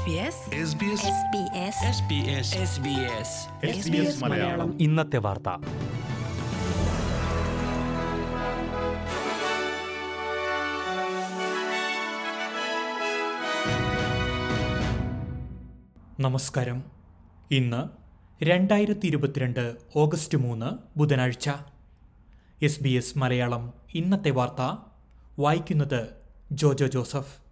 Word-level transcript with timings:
SBS 0.00 1.00
Malayalam. 4.22 4.80
ഇന്നത്തെ 4.80 5.16
വാർത്ത. 5.16 5.42
നമസ്കാരം. 16.20 16.84
ഇന്ന് 17.50 17.88
രണ്ടായിരത്തി 18.44 19.06
ഇരുപത്തിരണ്ട് 19.06 19.74
ഓഗസ്റ്റ് 19.96 20.38
മൂന്ന് 20.38 20.98
ബുധനാഴ്ച. 20.98 21.50
എസ് 22.62 22.82
ബി 22.82 22.88
എസ് 22.88 23.18
മലയാളം 23.18 23.72
ഇന്നത്തെ 23.94 24.30
വാർത്ത. 24.30 24.76
വായിക്കുന്നത് 25.38 26.08
ജോജോ 26.52 26.86
ജോസഫ്. 26.86 27.49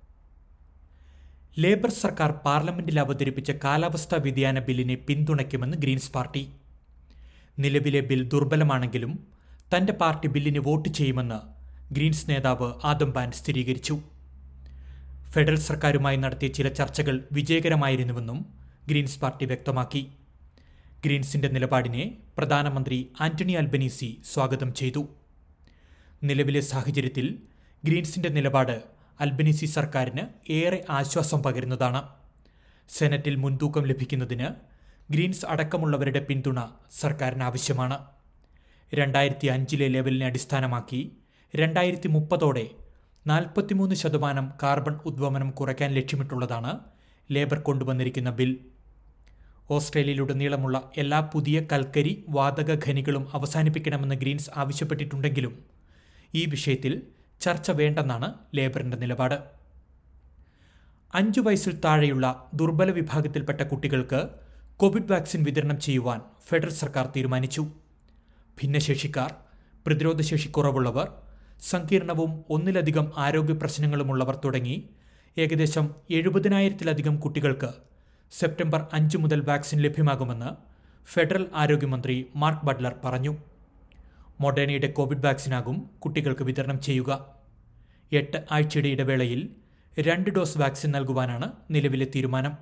ലേബർ 1.62 1.90
സർക്കാർ 1.90 2.30
പാർലമെന്റിൽ 2.44 3.00
അവതരിപ്പിച്ച 3.00 3.50
കാലാവസ്ഥാ 3.62 4.16
വ്യതിയാന 4.16 4.58
ബില്ലിനെ 4.58 4.94
പിന്തുണയ്ക്കുമെന്ന് 4.94 5.76
ഗ്രീൻസ് 5.78 6.12
പാർട്ടി. 6.12 6.42
നിലവിലെ 7.58 8.00
ബിൽ 8.00 8.20
ദുർബലമാണെങ്കിലും 8.32 9.12
തന്റെ 9.72 9.92
പാർട്ടി 9.92 10.28
ബില്ലിന് 10.28 10.58
വോട്ട് 10.58 10.88
ചെയ്യുമെന്ന് 10.88 11.38
ഗ്രീൻസ് 11.94 12.30
നേതാവ് 12.30 12.68
ആദം 12.84 13.10
ബാൻ 13.10 13.32
സ്ഥിരീകരിച്ചു. 13.32 13.94
ഫെഡറൽ 15.32 15.58
സർക്കാരുമായി 15.58 16.16
നടത്തിയ 16.16 16.48
ചില 16.48 16.68
ചർച്ചകൾ 16.68 17.16
വിജയകരമായിരുന്നുവെന്നും 17.32 18.38
ഗ്രീൻസ് 18.88 19.18
പാർട്ടി 19.20 19.46
വ്യക്തമാക്കി. 19.46 20.02
ഗ്രീൻസിന്റെ 21.04 21.48
നിലപാടിനെ 21.48 22.04
പ്രധാനമന്ത്രി 22.38 22.98
ആന്റണി 23.20 23.52
അൽബനീസി 23.52 24.10
സ്വാഗതം 24.32 24.74
ചെയ്തു. 24.74 25.02
നിലവിലെ 26.22 26.60
സാഹചര്യത്തിൽ 26.60 27.26
ഗ്രീൻസിന്റെ 27.84 28.28
നിലപാട് 28.28 28.97
അൽബനീസി 29.20 29.66
സർക്കാരിന് 29.66 30.52
ഏറെ 30.52 30.84
ആശ്വാസം 30.90 31.42
പകരുന്നതാണ്. 31.42 32.02
സെനറ്റിൽ 32.88 33.36
മുൻതൂക്കം 33.36 33.84
ലഭിക്കുന്നതിന് 33.86 34.48
ഗ്രീൻസ് 35.12 35.46
അടക്കമുള്ളവരുടെ 35.46 36.20
പിന്തുണ 36.28 36.58
സർക്കാരിന് 37.00 37.42
ആവശ്യമാണ് 37.42 37.98
രണ്ടായിരത്തി 38.94 39.46
അഞ്ചിലെ 39.46 39.88
ലെവലിനെ 39.88 40.26
അടിസ്ഥാനമാക്കി 40.26 41.00
രണ്ടായിരത്തി 41.54 42.08
മുപ്പതോടെ 42.08 42.66
നാൽപ്പത്തിമൂന്ന് 43.26 43.94
ശതമാനം 43.94 44.52
കാർബൺ 44.62 44.94
ഉദ്വമനം 45.04 45.50
കുറയ്ക്കാൻ 45.50 45.90
ലക്ഷ്യമിട്ടുള്ളതാണ് 45.92 46.72
ലേബർ 47.30 47.58
കൊണ്ടുവന്നിരിക്കുന്ന 47.58 48.30
ബിൽ. 48.30 48.52
ഓസ്ട്രേലിയയിലുടനീളമുള്ള 49.70 50.90
എല്ലാ 50.96 51.20
പുതിയ 51.20 51.66
കൽക്കരി 51.72 52.24
വാതക 52.28 52.88
ഖനികളും 52.88 53.28
അവസാനിപ്പിക്കണമെന്ന് 53.34 54.14
ഗ്രീൻസ് 54.14 54.50
ആവശ്യപ്പെട്ടിട്ടുണ്ടെങ്കിലും 54.56 55.54
ഈ 56.34 56.44
വിഷയത്തിൽ 56.46 56.94
ചർച്ച 57.40 57.70
വേണ്ടെന്നാണ് 57.70 58.28
ലേബറിന്റെ 58.56 58.96
നിലപാട്. 58.96 59.38
അഞ്ചു 61.14 61.40
വയസ്സിൽ 61.40 61.80
താഴെയുള്ള 61.84 62.26
ദുർബല 62.54 62.90
വിഭാഗത്തിൽപ്പെട്ട 62.90 63.60
കുട്ടികൾക്ക് 63.60 64.20
കോവിഡ് 64.76 65.12
വാക്സിൻ 65.12 65.42
വിതരണം 65.44 65.80
ചെയ്യുവാൻ 65.80 66.20
ഫെഡറൽ 66.48 66.74
സർക്കാർ 66.82 67.06
തീരുമാനിച്ചു. 67.16 67.62
ഭിന്നശേഷിക്കാർ 68.60 69.34
പ്രതിരോധശേഷി 69.86 70.48
കുറവുള്ളവർ 70.48 71.08
സങ്കീർണവും 71.70 72.44
ഒന്നിലധികം 72.50 73.12
ആരോഗ്യ 73.16 73.52
പ്രശ്നങ്ങളുമുള്ളവർ 73.52 74.36
തുടങ്ങി 74.44 74.76
ഏകദേശം 75.38 75.94
എഴുപതിനായിരത്തിലധികം 76.10 77.16
കുട്ടികൾക്ക് 77.20 77.70
സെപ്റ്റംബർ 78.32 78.80
അഞ്ച് 78.92 79.18
മുതൽ 79.18 79.40
വാക്സിൻ 79.40 79.78
ലഭ്യമാകുമെന്ന് 79.78 80.50
ഫെഡറൽ 81.12 81.46
ആരോഗ്യമന്ത്രി 81.54 82.26
മാർക്ക് 82.36 82.66
ബഡ്ലർ 82.66 82.94
പറഞ്ഞു. 83.04 83.32
മൊഡേണയുടെ 84.40 84.86
കോവിഡ് 84.86 85.26
വാക്സിനാകും 85.26 85.90
കുട്ടികൾക്ക് 85.98 86.42
വിതരണം 86.42 86.80
ചെയ്യുക. 86.80 87.34
എട്ട് 88.12 88.44
ആഴ്ചയുടെ 88.50 88.88
ഇടവേളയിൽ 88.88 89.48
രണ്ട് 90.00 90.30
ഡോസ് 90.30 90.58
വാക്സിൻ 90.58 90.90
നൽകുവാനാണ് 90.90 91.52
നിലവിലെ 91.70 92.06
തീരുമാനം. 92.14 92.52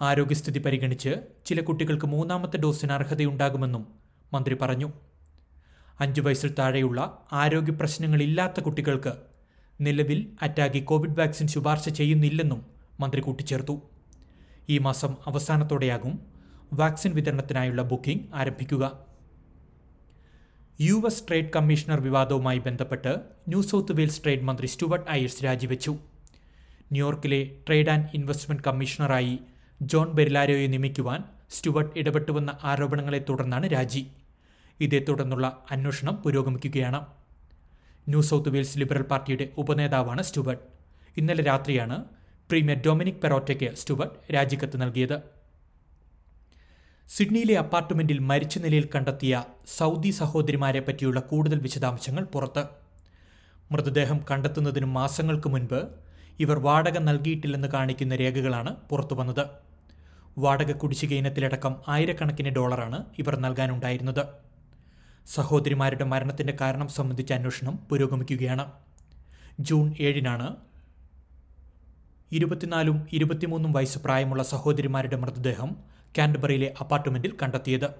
ആരോഗ്യസ്ഥിതി 0.00 0.58
പരിഗണിച്ച് 0.58 1.16
ചില 1.46 1.60
കുട്ടികൾക്ക് 1.60 2.06
മൂന്നാമത്തെ 2.06 2.56
ഡോസിന് 2.56 2.92
അർഹതയുണ്ടാകുമെന്നും 2.92 3.86
മന്ത്രി 4.32 4.54
പറഞ്ഞു. 4.54 4.92
അഞ്ചു 6.00 6.20
വയസ്സിൽ 6.20 6.54
താഴെയുള്ള 6.58 7.26
ആരോഗ്യ 7.32 7.72
പ്രശ്നങ്ങളില്ലാത്ത 7.72 8.60
കുട്ടികൾക്ക് 8.60 9.12
നിലവിൽ 9.80 10.32
അറ്റാകി 10.42 10.78
കോവിഡ് 10.78 11.18
വാക്സിൻ 11.18 11.46
ശുപാർശ 11.46 11.88
ചെയ്യുന്നില്ലെന്നും 11.88 12.66
മന്ത്രി 13.00 13.20
കൂട്ടിച്ചേർത്തു. 13.20 13.82
ഈ 14.68 14.78
മാസം 14.78 15.16
അവസാനത്തോടെയാകും 15.26 16.26
വാക്സിൻ 16.72 17.12
വിതരണത്തിനായുള്ള 17.14 17.82
ബുക്കിംഗ് 17.82 18.22
ആരംഭിക്കുക. 18.34 19.11
യു 20.84 20.96
എസ് 21.08 21.22
ട്രേഡ് 21.28 21.50
കമ്മീഷണർ 21.54 21.98
വിവാദവുമായി 22.04 22.60
ബന്ധപ്പെട്ട് 22.66 23.10
ന്യൂ 23.50 23.58
സൗത്ത് 23.70 23.94
വെയിൽസ് 23.98 24.20
ട്രേഡ് 24.24 24.46
മന്ത്രി 24.48 24.68
സ്റ്റുവർട്ട് 24.72 25.08
അയേഴ്സ് 25.14 25.42
രാജിവെച്ചു. 25.46 25.92
ന്യൂയോർക്കിലെ 26.92 27.40
ട്രേഡ് 27.66 27.90
ആൻഡ് 27.94 28.08
ഇൻവെസ്റ്റ്മെന്റ് 28.18 28.64
കമ്മീഷണറായി 28.66 29.34
ജോൺ 29.92 30.08
ബെരിലാരോയെ 30.18 30.68
നിയമിക്കുവാൻ 30.74 31.20
സ്റ്റുവർട്ട് 31.56 31.92
ഇടപെട്ടുവെന്ന 32.02 32.54
ആരോപണങ്ങളെ 32.70 33.20
തുടർന്നാണ് 33.30 33.68
രാജി. 33.74 34.02
ഇതേ 34.86 35.00
തുടർന്നുള്ള 35.08 35.46
അന്വേഷണം 35.76 36.16
പുരോഗമിക്കുകയാണ്. 36.24 37.00
ന്യൂ 38.08 38.22
സൗത്ത് 38.30 38.52
വെയിൽസ് 38.56 38.78
ലിബറൽ 38.82 39.06
പാർട്ടിയുടെ 39.12 39.48
ഉപനേതാവാണ് 39.64 40.24
സ്റ്റുവർട്ട്. 40.30 40.64
ഇന്നലെ 41.20 41.44
രാത്രിയാണ് 41.50 41.98
പ്രീമിയർ 42.50 42.80
ഡൊമിനിക് 42.86 43.22
പെറോറ്റയ്ക്ക് 43.24 43.70
സ്റ്റുവർട്ട് 43.82 44.18
രാജിക്കത്ത് 44.34 44.78
നൽകിയത്. 44.84 45.16
സിഡ്നിയിലെ 47.14 47.54
അപ്പാർട്ട്മെന്റിൽ 47.54 48.18
മരിച്ച 48.18 48.58
നിലയിൽ 48.58 48.88
കണ്ടെത്തിയ 48.94 49.42
സൗദി 49.78 50.10
സഹോദരിമാരെ 50.10 50.80
പറ്റിയുള്ള 50.80 51.20
കൂടുതൽ 51.20 51.58
വിശദാംശങ്ങൾ 51.58 52.24
പുറത്ത്. 52.24 52.62
മൃതദേഹം 53.72 54.18
കണ്ടെത്തുന്നതിന് 54.30 54.88
മാസങ്ങൾക്ക് 54.98 55.48
മുൻപ് 55.48 55.80
ഇവർ 56.40 56.58
വാടക 56.58 56.98
നൽകിയിട്ടില്ലെന്ന് 56.98 57.68
കാണിക്കുന്ന 57.68 58.16
രേഖകളാണ് 58.16 58.72
പുറത്തു 58.90 59.14
വന്നത്. 59.14 59.44
വാടക 60.38 60.70
കുടിശ്ശിക 60.72 61.12
ഇനത്തിലടക്കം 61.14 61.76
ആയിരക്കണക്കിന് 61.88 62.48
ഡോളറാണ് 62.48 63.04
ഇവർ 63.18 63.36
നൽകാനുണ്ടായിരുന്നത്. 63.36 64.24
സഹോദരിമാരുടെ 65.36 66.04
മരണത്തിന്റെ 66.04 66.56
കാരണം 66.60 66.88
സംബന്ധിച്ച 66.88 67.32
അന്വേഷണം 67.32 67.76
പുരോഗമിക്കുകയാണ്. 67.90 68.66
ജൂൺ 69.60 69.86
ഏഴിനാണ് 70.00 70.48
ഇരുപത്തിനാലും 72.32 72.98
ഇരുപത്തിമൂന്നും 73.12 73.72
വയസ്സ് 73.72 73.98
പ്രായമുള്ള 73.98 74.42
സഹോദരിമാരുടെ 74.42 75.16
മൃതദേഹം 75.16 75.72
കാൻഡബറിയിലെ 76.18 76.74
അപ്പാർട്ട്മെന്റിൽ 76.80 77.36
കണ്ടെത്തിയത്. 77.42 77.90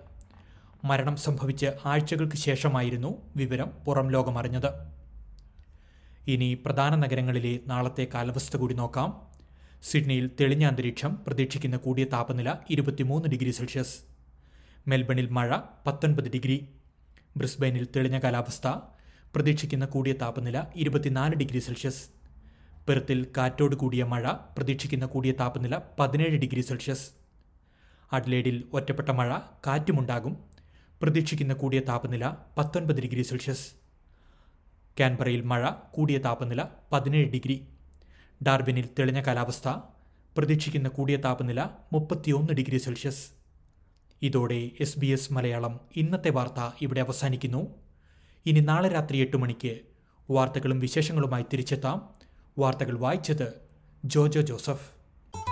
മരണം 0.85 1.17
സംഭവിച്ച് 1.17 1.67
ആഴ്ചകൾക്ക് 1.85 2.37
ശേഷമായിരുന്നു 2.37 3.23
വിവരം 3.37 3.71
പുറം 3.87 4.11
ലോകമറിഞ്ഞത്. 4.11 4.71
ഇനി 6.27 6.55
പ്രധാന 6.55 6.95
നഗരങ്ങളിലെ 6.95 7.61
നാളത്തെ 7.67 8.07
കാലാവസ്ഥ 8.15 8.57
കൂടി 8.57 8.75
നോക്കാം. 8.75 9.23
സിഡ്നിയിൽ 9.83 10.31
തെളിഞ്ഞ 10.41 10.65
അന്തരീക്ഷം 10.65 11.19
പ്രതീക്ഷിക്കുന്ന 11.27 11.77
കൂടിയ 11.77 12.05
താപനില 12.05 12.55
ഇരുപത്തിമൂന്ന് 12.71 13.29
ഡിഗ്രി 13.29 13.51
സെൽഷ്യസ്. 13.51 13.99
മെൽബണിൽ 14.89 15.29
മഴ 15.29 15.57
പത്തൊൻപത് 15.87 16.31
ഡിഗ്രി. 16.31 16.69
ബ്രിസ്ബെയിനിൽ 17.37 17.87
തെളിഞ്ഞ 17.97 18.19
കാലാവസ്ഥ 18.19 18.67
പ്രതീക്ഷിക്കുന്ന 19.35 19.85
കൂടിയ 19.85 20.13
താപനില 20.13 20.65
ഇരുപത്തിനാല് 20.77 21.35
ഡിഗ്രി 21.35 21.59
സെൽഷ്യസ്. 21.59 22.09
പെർത്തിൽ 22.89 23.27
കാറ്റോട് 23.37 23.77
കൂടിയ 23.77 24.05
മഴ 24.05 24.33
പ്രതീക്ഷിക്കുന്ന 24.57 25.07
കൂടിയ 25.07 25.33
താപനില 25.33 25.81
പതിനേഴ് 25.99 26.39
ഡിഗ്രി 26.39 26.61
സെൽഷ്യസ്. 26.61 27.22
അഡ്ലേഡിൽ 28.13 28.65
ഒറ്റപ്പെട്ട 28.73 29.09
മഴ 29.09 29.39
കാറ്റുമുണ്ടാകും. 29.67 30.45
പ്രതീക്ഷിക്കുന്ന 31.03 31.55
കൂടിയ 31.55 31.81
താപനില 31.81 32.33
പത്തൊൻപത് 32.59 33.01
ഡിഗ്രി 33.01 33.23
സെൽഷ്യസ്. 33.23 33.73
കാൻബറയിൽ 35.01 35.41
മഴ 35.41 35.71
കൂടിയ 35.93 36.19
താപനില 36.19 36.65
പതിനേഴ് 36.93 37.31
ഡിഗ്രി. 37.31 37.69
ഡാർബിനിൽ 38.47 38.89
തെളിഞ്ഞ 38.99 39.21
കാലാവസ്ഥ 39.21 39.69
പ്രതീക്ഷിക്കുന്ന 40.37 40.89
കൂടിയ 40.89 41.17
താപനില 41.17 41.67
മുപ്പത്തിയൊന്ന് 41.93 42.53
ഡിഗ്രി 42.53 42.79
സെൽഷ്യസ്. 42.79 43.31
ഇതോടെ 44.23 44.71
എസ് 44.81 44.99
ബി 44.99 45.07
എസ് 45.07 45.33
മലയാളം 45.33 45.81
ഇന്നത്തെ 45.97 46.31
വാർത്ത 46.31 46.75
ഇവിടെ 46.81 47.01
അവസാനിക്കുന്നു. 47.01 47.75
ഇനി 48.47 48.61
നാളെ 48.61 48.89
രാത്രി 48.89 49.17
എട്ട് 49.17 49.37
മണിക്ക് 49.37 49.81
വാർത്തകളും 50.31 50.79
വിശേഷങ്ങളുമായി 50.79 51.45
തിരിച്ചെത്താം. 51.53 52.11
വാർത്തകൾ 52.59 52.99
വായിച്ചത് 52.99 53.53
ജോജോ 54.05 54.41
ജോസഫ്. 54.41 55.02